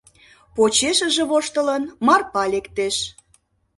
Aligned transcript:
Почешыже, 0.55 1.23
воштылын, 1.31 1.83
Марпа 2.05 2.43
лектеш. 2.53 2.95